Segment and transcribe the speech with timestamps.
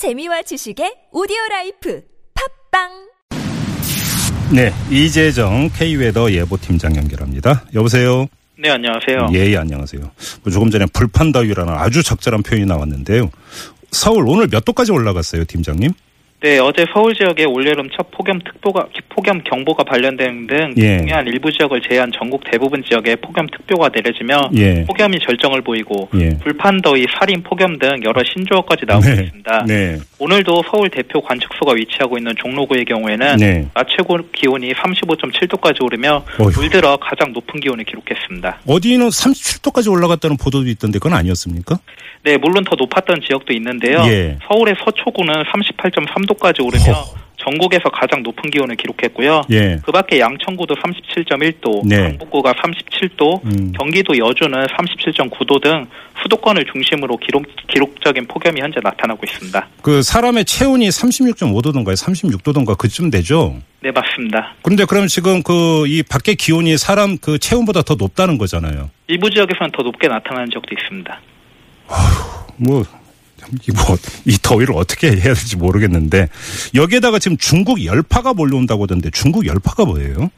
[0.00, 2.00] 재미와 지식의 오디오 라이프
[2.72, 2.88] 팟빵
[4.54, 7.66] 네, 이재정 K웨더 예보팀장 연결합니다.
[7.74, 8.26] 여보세요.
[8.58, 9.28] 네, 안녕하세요.
[9.34, 10.00] 예, 예, 안녕하세요.
[10.00, 13.30] 뭐 조금 전에 불판더위라는 아주 적절한 표현이 나왔는데요.
[13.90, 15.92] 서울 오늘 몇 도까지 올라갔어요, 팀장님?
[16.42, 20.96] 네, 어제 서울 지역에 올여름 첫 폭염 특보가 폭염 경보가 발령된 등 예.
[20.98, 24.84] 중요한 일부 지역을 제외한 전국 대부분 지역에 폭염 특보가 내려지며 예.
[24.86, 26.38] 폭염이 절정을 보이고 예.
[26.38, 29.22] 불판더위, 살인 폭염 등 여러 신조어까지 나오고 네.
[29.22, 29.64] 있습니다.
[29.66, 29.98] 네.
[30.18, 33.68] 오늘도 서울 대표 관측소가 위치하고 있는 종로구의 경우에는 네.
[33.74, 36.58] 낮 최고 기온이 35.7도까지 오르며 어휴.
[36.58, 38.60] 올 들어 가장 높은 기온을 기록했습니다.
[38.66, 41.78] 어디는 37도까지 올라갔다는 보도도 있던데 그건 아니었습니까?
[42.22, 44.02] 네, 물론 더 높았던 지역도 있는데요.
[44.06, 44.38] 예.
[44.46, 47.20] 서울의 서초구는 38.3도 까지 오르며 허.
[47.42, 49.42] 전국에서 가장 높은 기온을 기록했고요.
[49.50, 49.78] 예.
[49.82, 51.96] 그 밖에 양천구도 37.1도, 네.
[51.96, 53.72] 강북구가 37도, 음.
[53.72, 55.86] 경기도 여주는 37.9도 등
[56.22, 59.68] 수도권을 중심으로 기록, 기록적인 폭염이 현재 나타나고 있습니다.
[59.80, 61.94] 그 사람의 체온이 36.5도던가요?
[61.96, 63.56] 36도던가 그쯤 되죠?
[63.82, 64.54] 네, 맞습니다.
[64.60, 68.90] 그런데 그럼 지금 그 이 밖에 기온이 사람 그 체온보다 더 높다는 거잖아요.
[69.06, 71.20] 일부 지역에서는 더 높게 나타나는 지역도 있습니다.
[72.58, 72.99] 뭐, 참,
[73.68, 73.96] 이 뭐,
[74.26, 76.28] 이 더위를 어떻게 해야 될지 모르겠는데,
[76.74, 80.30] 여기에다가 지금 중국 열파가 몰려온다고 하던데, 중국 열파가 뭐예요?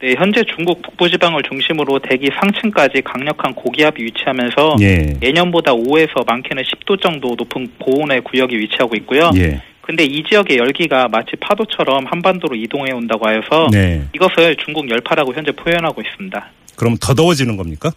[0.00, 5.18] 네, 현재 중국 북부 지방을 중심으로 대기 상층까지 강력한 고기압이 위치하면서 예.
[5.22, 9.30] 예년보다 5에서 많게는 10도 정도 높은 고온의 구역이 위치하고 있고요.
[9.36, 9.60] 예.
[9.82, 14.06] 근데 이 지역의 열기가 마치 파도처럼 한반도로 이동해 온다고 하여서 네.
[14.14, 16.50] 이것을 중국 열파라고 현재 표현하고 있습니다.
[16.76, 17.90] 그럼 더 더워지는 겁니까?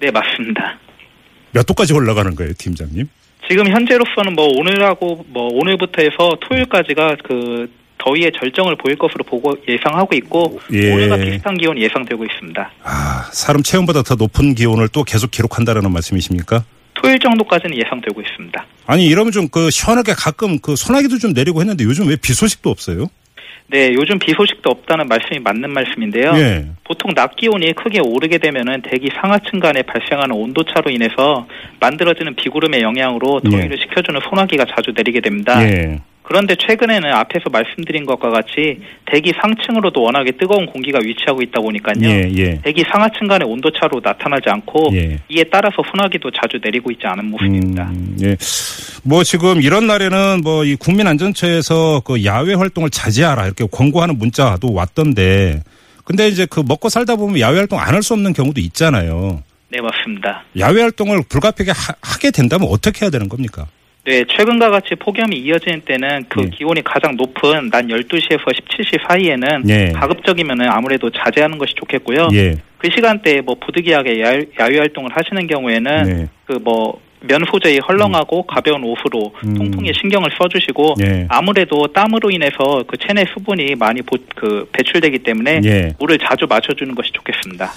[0.00, 0.78] 네, 맞습니다.
[1.52, 3.06] 몇 도까지 올라가는 거예요, 팀장님?
[3.48, 10.14] 지금 현재로서는 뭐 오늘하고 뭐 오늘부터 해서 토요일까지가 그 더위의 절정을 보일 것으로 보고 예상하고
[10.16, 10.92] 있고 예.
[10.92, 12.70] 오늘과 비슷한 기온이 예상되고 있습니다.
[12.82, 16.64] 아, 사람 체온보다 더 높은 기온을 또 계속 기록한다는 말씀이십니까?
[16.94, 18.66] 토요일 정도까지는 예상되고 있습니다.
[18.86, 22.70] 아니, 이러면 좀 그 시원하게 가끔 그 소나기도 좀 내리고 했는데 요즘 왜 비 소식도
[22.70, 23.08] 없어요?
[23.66, 26.32] 네, 요즘 비 소식도 없다는 말씀이 맞는 말씀인데요.
[26.36, 26.66] 예.
[26.84, 31.46] 보통 낮 기온이 크게 오르게 되면은 대기 상하층 간에 발생하는 온도 차로 인해서
[31.80, 35.62] 만들어지는 비구름의 영향으로 더위를 식혀주는 소나기가 자주 내리게 됩니다.
[35.62, 36.00] 예.
[36.26, 38.80] 그런데 최근에는 앞에서 말씀드린 것과 같이
[39.12, 41.94] 대기 상층으로도 워낙에 뜨거운 공기가 위치하고 있다 보니까요.
[42.02, 42.60] 예, 예.
[42.64, 45.18] 대기 상하층 간의 온도 차로 나타나지 않고 예.
[45.28, 47.84] 이에 따라서 소나기도 자주 내리고 있지 않은 모습입니다.
[47.90, 48.36] 음, 예.
[49.02, 55.62] 뭐 지금 이런 날에는 뭐 이 국민안전처에서 그 야외 활동을 자제하라 이렇게 권고하는 문자도 왔던데
[56.04, 59.42] 근데 이제 그 먹고 살다 보면 야외 활동 안 할 수 없는 경우도 있잖아요.
[59.70, 60.42] 네, 맞습니다.
[60.58, 63.66] 야외 활동을 불가피하게 하, 하게 된다면 어떻게 해야 되는 겁니까?
[64.06, 66.50] 네, 최근과 같이 폭염이 이어지는 때는 그 예.
[66.50, 69.92] 기온이 가장 높은 낮 12시에서 17시 사이에는 예.
[69.92, 72.28] 가급적이면은 아무래도 자제하는 것이 좋겠고요.
[72.34, 72.56] 예.
[72.76, 76.28] 그 시간대에 뭐 부득이하게 야외, 활동을 하시는 경우에는 네.
[76.44, 79.54] 그뭐 면 소재의 헐렁하고 가벼운 옷으로 음.
[79.54, 81.26] 통풍에 신경을 써주시고 예.
[81.30, 85.94] 아무래도 땀으로 인해서 그 체내 수분이 많이 보, 그 배출되기 때문에 예.
[85.98, 87.70] 물을 자주 마셔주는 것이 좋겠습니다.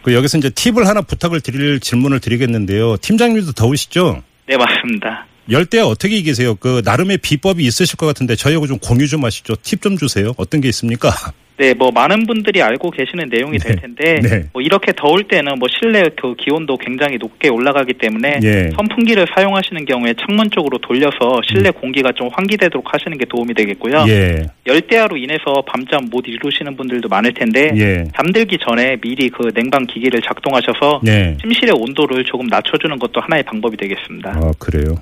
[0.00, 2.96] 그 여기서 이제 팁을 하나 부탁을 드릴 질문을 드리겠는데요.
[2.96, 4.22] 팀장님도 더우시죠?
[4.46, 5.26] 네, 맞습니다.
[5.50, 6.56] 열대 어떻게 이기세요?
[6.56, 9.56] 그 나름의 비법이 있으실 것 같은데 저희하고 좀 공유 좀 하시죠.
[9.62, 10.32] 팁 좀 주세요.
[10.36, 11.10] 어떤 게 있습니까?
[11.56, 13.82] 네, 뭐 많은 분들이 알고 계시는 내용이 될 네.
[13.82, 14.44] 텐데 네.
[14.52, 18.70] 뭐 이렇게 더울 때는 뭐 실내 그 기온도 굉장히 높게 올라가기 때문에 예.
[18.76, 24.02] 선풍기를 사용하시는 경우에 창문 쪽으로 돌려서 실내 공기가 좀 환기되도록 하시는 게 도움이 되겠고요.
[24.02, 24.08] 음.
[24.08, 24.46] 예.
[24.66, 28.04] 열대야로 인해서 밤잠 못 이루시는 분들도 많을 텐데 예.
[28.16, 31.36] 잠들기 전에 미리 그 냉방 기기를 작동하셔서 예.
[31.40, 34.30] 침실의 온도를 조금 낮춰주는 것도 하나의 방법이 되겠습니다.
[34.30, 34.94] 아, 그래요.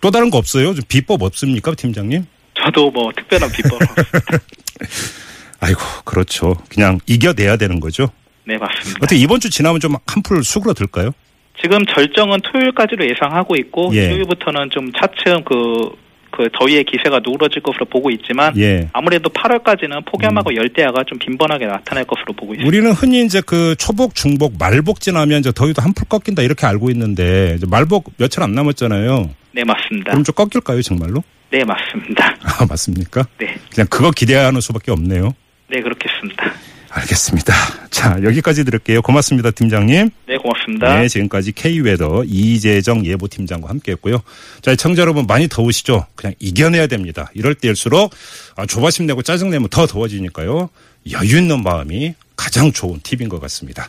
[0.00, 0.74] 또 다른 거 없어요?
[0.74, 2.24] 좀 비법 없습니까, 팀장님?
[2.54, 3.78] 저도 뭐 특별한 비법
[5.60, 6.56] 아이고, 그렇죠.
[6.68, 8.08] 그냥 이겨내야 되는 거죠.
[8.44, 8.98] 네 맞습니다.
[9.02, 11.12] 어떻게 이번 주 지나면 좀 한풀 수그러들까요?
[11.60, 14.04] 지금 절정은 토요일까지로 예상하고 있고 예.
[14.04, 15.90] 일요일부터는 좀 차츰 그,
[16.30, 18.78] 그 더위의 기세가 누그러질 것으로 보고 있지만 예.
[18.78, 18.90] 음.
[18.92, 22.66] 아무래도 8월까지는 폭염하고 열대야가 좀 빈번하게 나타날 것으로 보고 있습니다.
[22.66, 27.54] 우리는 흔히 이제 그 초복, 중복, 말복 지나면 이제 더위도 한풀 꺾인다 이렇게 알고 있는데
[27.56, 29.28] 이제 말복 며칠 안 남았잖아요.
[29.58, 30.12] 네 맞습니다.
[30.12, 31.24] 그럼 좀 꺾일까요, 정말로?
[31.50, 32.36] 네 맞습니다.
[32.46, 33.26] 아, 맞습니까?
[33.38, 35.34] 네, 그냥 그거 기대하는 수밖에 없네요.
[35.68, 36.52] 네 그렇겠습니다.
[36.90, 37.52] 알겠습니다.
[37.90, 39.02] 자, 여기까지 들을게요.
[39.02, 40.10] 고맙습니다, 팀장님.
[40.28, 41.00] 네 고맙습니다.
[41.00, 44.22] 네, 지금까지 K웨더 이재정 예보팀장과 함께 했고요.
[44.62, 46.06] 자, 청자 여러분 많이 더우시죠?
[46.14, 47.28] 그냥 이겨내야 됩니다.
[47.34, 48.14] 이럴 때일수록
[48.54, 50.70] 아, 조바심 내고 짜증내면 더 더워지니까요.
[51.10, 53.88] 여유 있는 마음이 가장 좋은 팁인 것 같습니다.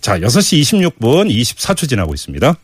[0.00, 0.62] 자, 6시
[0.98, 2.56] 26분 24초 지나고 있습니다.